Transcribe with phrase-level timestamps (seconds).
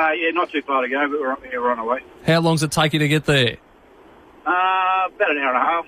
[0.00, 2.00] Uh, yeah, not too far to go, but we're, yeah, we're on our way.
[2.26, 3.58] How long does it take you to get there?
[4.46, 5.86] Uh, about an hour and a half.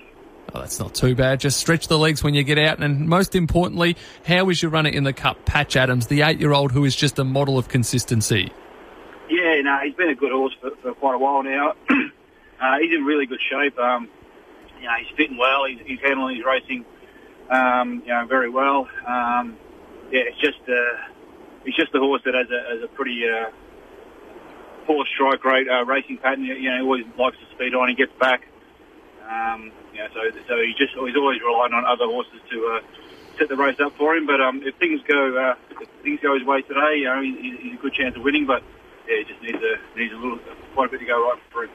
[0.53, 1.39] Oh, that's not too bad.
[1.39, 2.83] Just stretch the legs when you get out.
[2.83, 6.53] And most importantly, how is your runner in the cup, Patch Adams, the eight year
[6.53, 8.53] old who is just a model of consistency?
[9.31, 11.71] Yeah, no, he's been a good horse for, for quite a while now.
[11.89, 13.79] uh, he's in really good shape.
[13.79, 14.09] Um,
[14.79, 15.65] you know, he's fitting well.
[15.65, 16.85] He's, he's handling his racing,
[17.49, 18.87] um, you know, very well.
[19.07, 19.57] Um,
[20.11, 21.01] yeah, it's just uh,
[21.65, 23.49] he's just a horse that has a, has a pretty uh,
[24.85, 26.45] poor strike rate uh, racing pattern.
[26.45, 27.89] You know, he always likes to speed on.
[27.89, 28.47] He gets back.
[29.27, 33.37] Um, you know, so so he just he's always relying on other horses to uh,
[33.37, 34.25] set the race up for him.
[34.25, 37.61] But um, if things go uh, if things go his way today, you know, he's,
[37.61, 38.45] he's a good chance of winning.
[38.45, 38.63] But
[39.07, 40.39] yeah, he just needs a needs a little
[40.73, 41.71] quite a bit to go right for him.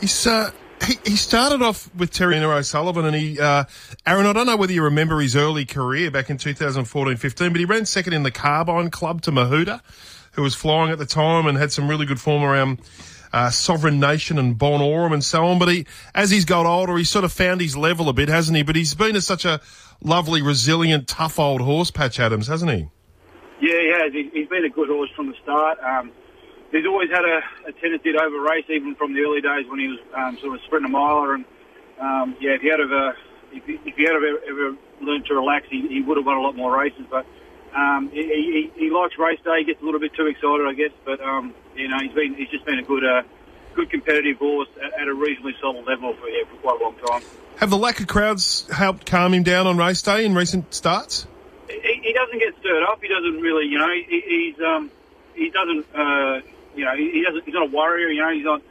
[0.00, 0.50] He's, uh,
[0.86, 3.64] he, he started off with Terry and O'Sullivan and he, uh,
[4.06, 7.66] Aaron, I don't know whether you remember his early career back in 2014-15, but he
[7.66, 9.82] ran second in the Carbine Club to Mahuda,
[10.32, 12.80] who was flying at the time and had some really good form around
[13.32, 15.58] uh, Sovereign Nation and Bon Aurum and so on.
[15.58, 18.56] But he, as he's got older, he's sort of found his level a bit, hasn't
[18.56, 18.62] he?
[18.62, 19.60] But he's been a, such a
[20.02, 22.88] lovely, resilient, tough old horse, Patch Adams, hasn't he?
[23.60, 24.12] Yeah, he has.
[24.12, 25.78] He, he's been a good horse from the start.
[25.80, 26.12] Um,
[26.72, 29.78] he's always had a, a tendency to over race, even from the early days when
[29.78, 31.34] he was um, sort of sprinting a miler.
[31.34, 31.44] And
[32.00, 33.16] um, yeah, if he had ever,
[33.52, 36.38] if he, if he had ever, ever learned to relax, he, he would have won
[36.38, 37.04] a lot more races.
[37.10, 37.26] But
[37.74, 39.58] um, he, he, he likes race day.
[39.58, 40.92] He gets a little bit too excited, I guess.
[41.04, 43.22] But um, you know, he's been he's just been a good, uh,
[43.74, 46.94] good competitive horse at, at a reasonably solid level for yeah, for quite a long
[46.96, 47.22] time.
[47.56, 51.26] Have the lack of crowds helped calm him down on race day in recent starts?
[51.68, 53.00] He, he doesn't get stirred up.
[53.02, 54.90] He doesn't really, you know, he, he's um,
[55.34, 56.40] he doesn't, uh,
[56.74, 57.44] you know, he, he doesn't.
[57.44, 58.08] He's not a warrior.
[58.08, 58.62] You know, he's not.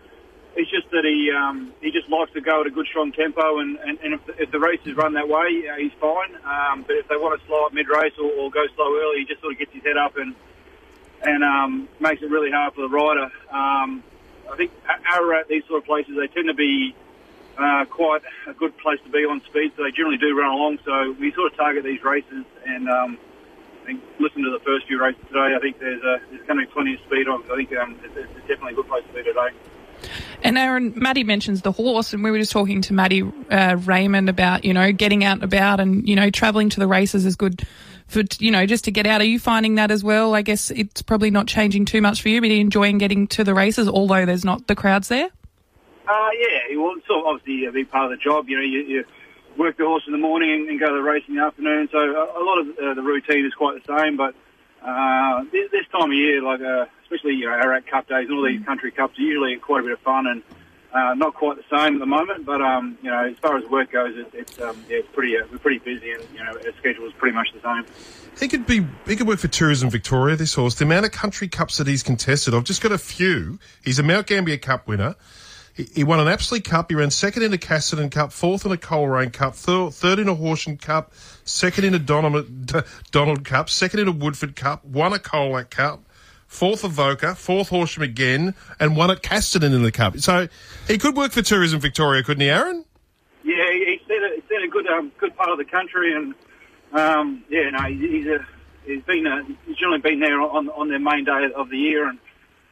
[0.56, 3.60] It's just that he um, he just likes to go at a good strong tempo,
[3.60, 6.36] and, and, and if, the, if the races run that way, uh, he's fine.
[6.44, 9.20] Um, but if they want to slow up mid race or, or go slow early,
[9.20, 10.36] he just sort of gets his head up and
[11.22, 13.30] and um, makes it really hard for the rider.
[13.52, 14.04] Um,
[14.52, 14.72] I think
[15.06, 16.96] Ararat, these sort of places, they tend to be
[17.58, 20.80] uh, quite a good place to be on speed, so they generally do run along.
[20.84, 23.18] So we sort of target these races, and um,
[24.20, 25.56] listen to the first few races today.
[25.56, 27.44] I think there's there's going to be plenty of speed on.
[27.48, 29.52] So I think um, it's, it's definitely a good place to be today.
[30.42, 34.30] And Aaron, Maddie mentions the horse, and we were just talking to Maddie uh, Raymond
[34.30, 37.36] about you know getting out and about, and you know travelling to the races is
[37.36, 37.68] good
[38.08, 39.22] for you know just to get out.
[39.22, 40.34] Are you finding that as well?
[40.34, 43.54] I guess it's probably not changing too much for you, but enjoying getting to the
[43.54, 45.30] races, although there's not the crowds there.
[46.08, 48.50] Uh, yeah, well, it's obviously a big part of the job.
[48.50, 49.06] You know, you, you
[49.58, 51.90] work the horse in the morning and, and go to the race in the afternoon.
[51.92, 54.18] So a, a lot of uh, the routine is quite the same.
[54.18, 54.34] But
[54.84, 58.46] uh, this, this time of year, like uh, especially you know, Cup days and all
[58.46, 60.44] these country cups, are usually quite a bit of fun and
[60.94, 62.46] uh, not quite the same at the moment.
[62.46, 65.38] But um, you know, as far as work goes, it, it's um, yeah, it's pretty
[65.38, 67.86] uh, we're pretty busy, and you know, our schedule is pretty much the same.
[68.40, 68.86] He could be.
[69.06, 70.36] He could work for Tourism Victoria.
[70.36, 73.60] This horse, the amount of country cups that he's contested, I've just got a few.
[73.84, 75.16] He's a Mount Gambier Cup winner.
[75.94, 76.90] He, won an Apsley Cup.
[76.90, 80.36] He ran second in a Casterton Cup, fourth in a Coleraine Cup, third, in a
[80.36, 81.14] Horsham Cup,
[81.46, 82.74] second in a Donald,
[83.12, 86.04] Donald Cup, second in a Woodford Cup, won a Colac Cup,
[86.48, 90.18] fourth Avoca, fourth Horsham again, and won at Casterton in the Cup.
[90.18, 90.50] So
[90.88, 92.84] he could work for Tourism Victoria, couldn't he, Aaron?
[93.46, 96.36] Yeah, he's been a, he's been a good um, good part of the country, and
[96.92, 98.46] um, yeah, no, he's, he's a
[98.86, 102.10] he's been a, he's generally been there on on their main day of the year,
[102.10, 102.20] and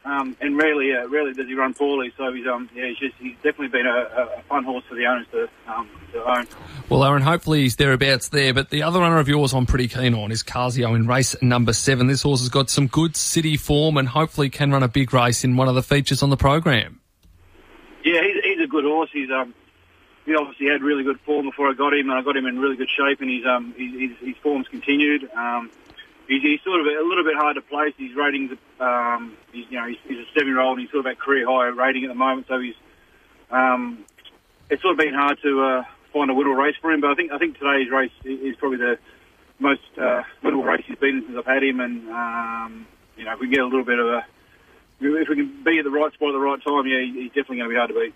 [0.04, 2.12] um, and rarely uh, rarely does he run poorly.
[2.16, 5.06] So he's um yeah he's just he's definitely been a, a fun horse for the
[5.06, 6.46] owners to um to own.
[6.88, 8.54] Well, Aaron, hopefully he's thereabouts there.
[8.54, 11.72] But the other runner of yours I'm pretty keen on is Carsio in race number
[11.72, 12.06] seven.
[12.06, 15.44] This horse has got some good city form and hopefully can run a big race
[15.44, 17.00] in one of the features on the program.
[18.04, 19.10] Yeah, he's, he's a good horse.
[19.12, 19.54] He's um
[20.24, 22.58] he obviously had really good form before I got him, and I got him in
[22.58, 25.28] really good shape, and his um his, his, his form's continued.
[25.34, 25.70] Um,
[26.28, 27.94] he's, he's sort of a, little bit hard to place.
[27.98, 31.18] His ratings, um, he's, you know, he's, he's a seven-year-old, and he's sort of at
[31.18, 32.46] career high rating at the moment.
[32.48, 32.74] So he's,
[33.50, 34.04] um,
[34.70, 37.00] it's sort of been hard to uh, find a winnable race for him.
[37.00, 38.98] But I think I think today's race is probably the
[39.58, 42.86] most uh, winnable race he's been since I've had him, and um,
[43.16, 44.26] you know, if we get a little bit of a,
[45.00, 47.58] if we can be at the right spot at the right time, yeah, he's definitely
[47.58, 48.14] going to be hard to beat.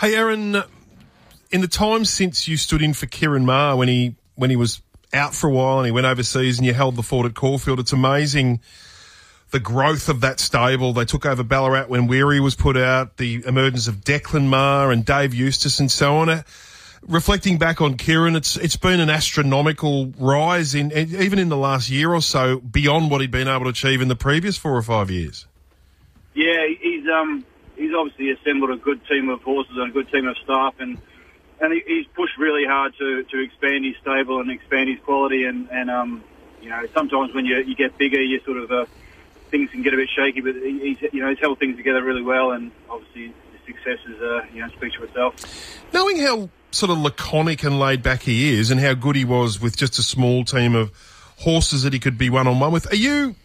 [0.00, 0.56] Hey, Aaron,
[1.50, 4.80] in the time since you stood in for Ciaron Maher when he when he was
[5.12, 7.80] out for a while and he went overseas and you held the fort at Caulfield.
[7.80, 8.60] It's amazing
[9.50, 10.92] the growth of that stable.
[10.92, 15.04] They took over Ballarat when Weary was put out, the emergence of Declan Maher and
[15.04, 16.28] Dave Eustace and so on.
[16.30, 16.42] Uh,
[17.06, 21.90] reflecting back on Ciaron, it's it's been an astronomical rise in even in the last
[21.90, 24.82] year or so beyond what he'd been able to achieve in the previous four or
[24.82, 25.46] five years.
[26.34, 27.44] Yeah, he's um
[27.76, 30.98] he's obviously assembled a good team of horses and a good team of staff and
[31.62, 35.44] and he, he's pushed really hard to, to expand his stable and expand his quality.
[35.44, 36.24] And, and um,
[36.60, 38.86] you know, sometimes when you, you get bigger, you sort of uh,
[39.50, 42.02] things can get a bit shaky, but he, he's you know he's held things together
[42.02, 45.34] really well, and obviously his success is uh, you know speaks for itself.
[45.92, 49.60] Knowing how sort of laconic and laid back he is, and how good he was
[49.60, 50.90] with just a small team of
[51.38, 53.36] horses that he could be one on one with, are you?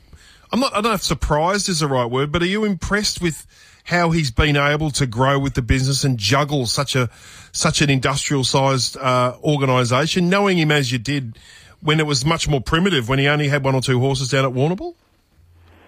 [0.52, 0.72] I'm not.
[0.72, 3.46] I don't know if surprised is the right word, but are you impressed with
[3.88, 7.10] how he's been able to grow with the business and juggle such a
[7.54, 11.40] such an industrial sized uh, organisation, knowing him as you did
[11.82, 14.44] when it was much more primitive, when he only had one or two horses down
[14.44, 14.94] at Warrnambool?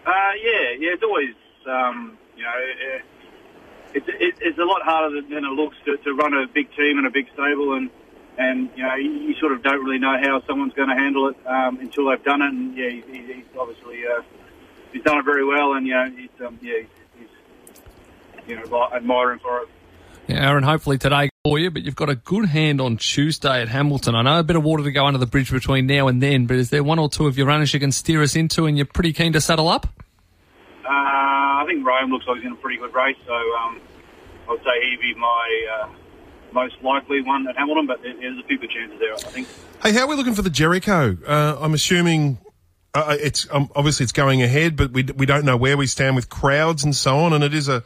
[0.05, 0.11] Uh,
[0.41, 1.35] yeah, yeah, it's always
[1.67, 2.49] um, you know.
[2.49, 2.99] Uh,
[3.91, 6.99] it's, it, it's a lot harder than it looks to, to run a big team
[6.99, 7.89] and a big stable, and
[8.37, 11.27] and you know you, you sort of don't really know how someone's going to handle
[11.27, 12.49] it um, until they've done it.
[12.49, 14.21] And yeah, he, he's obviously uh,
[14.93, 16.98] he's done it very well, and you know he's um, yeah he's, he's
[18.49, 19.69] you know admire him for it.
[20.27, 23.67] Yeah, Aaron, hopefully today for you, but you've got a good hand on Tuesday at
[23.67, 24.13] Hamilton.
[24.13, 26.45] I know a bit of water to go under the bridge between now and then,
[26.45, 28.77] but is there one or two of your runners you can steer us into and
[28.77, 29.87] you're pretty keen to saddle up?
[30.85, 33.81] Uh, I think Rome looks like he's in a pretty good race, so um,
[34.47, 35.89] I would say he'd be my uh,
[36.51, 39.47] most likely one at Hamilton, but there's a few good chances there, I think.
[39.81, 41.17] Hey, how are we looking for the Jericho?
[41.25, 42.37] Uh, I'm assuming
[42.93, 46.15] uh, it's um, obviously it's going ahead, but we we don't know where we stand
[46.15, 47.83] with crowds and so on, and it is a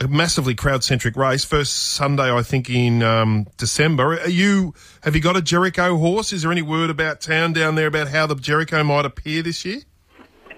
[0.00, 1.44] a massively crowd centric race.
[1.44, 4.20] First Sunday, I think, in um, December.
[4.20, 6.32] Are you have you got a Jericho horse?
[6.32, 9.64] Is there any word about town down there about how the Jericho might appear this
[9.64, 9.80] year?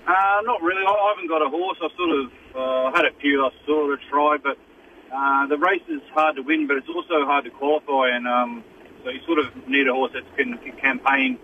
[0.06, 0.84] Uh, not really.
[0.86, 1.78] I haven't got a horse.
[1.82, 3.44] I've sort of uh, had a few.
[3.44, 4.56] I sort of tried, but
[5.12, 8.64] uh, the race is hard to win, but it's also hard to qualify, and um,
[9.02, 11.38] so you sort of need a horse that can, can campaign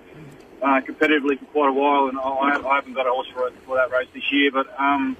[0.62, 2.08] uh, competitively for quite a while.
[2.08, 4.68] And I, I haven't got a horse for for that race this year, but.
[4.78, 5.16] Um,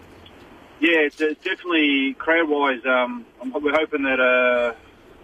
[0.80, 2.84] yeah, it's, it's definitely crowd-wise.
[2.86, 4.74] Um, we're hoping that uh,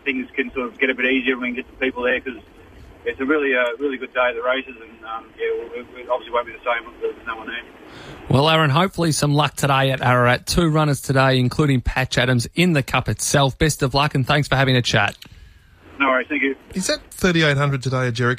[0.05, 2.21] things can sort of get a bit easier when we can get the people there
[2.21, 2.41] because
[3.05, 6.09] it's a really, uh, really good day at the races, and um, yeah, it, it
[6.09, 7.63] obviously won't be the same if there's no one there.
[8.29, 10.47] Well, Aaron, hopefully some luck today at Ararat.
[10.47, 13.57] Two runners today, including Patch Adams in the Cup itself.
[13.57, 15.17] Best of luck, and thanks for having a chat.
[15.99, 16.57] No worries, thank you.
[16.75, 18.35] Is that 3,800 today at Jericho?